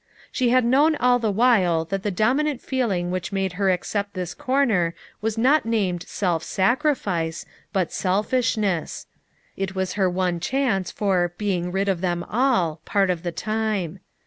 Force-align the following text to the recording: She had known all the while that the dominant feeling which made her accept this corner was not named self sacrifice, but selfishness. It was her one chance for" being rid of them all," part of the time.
She 0.31 0.49
had 0.49 0.65
known 0.65 0.95
all 0.95 1.19
the 1.19 1.29
while 1.29 1.85
that 1.85 2.01
the 2.01 2.09
dominant 2.09 2.59
feeling 2.59 3.11
which 3.11 3.31
made 3.31 3.53
her 3.53 3.69
accept 3.69 4.15
this 4.15 4.33
corner 4.33 4.95
was 5.21 5.37
not 5.37 5.63
named 5.63 6.07
self 6.07 6.41
sacrifice, 6.41 7.45
but 7.71 7.93
selfishness. 7.93 9.05
It 9.55 9.75
was 9.75 9.93
her 9.93 10.09
one 10.09 10.39
chance 10.39 10.89
for" 10.89 11.33
being 11.37 11.71
rid 11.71 11.87
of 11.87 12.01
them 12.01 12.23
all," 12.23 12.81
part 12.83 13.11
of 13.11 13.21
the 13.21 13.31
time. 13.31 13.99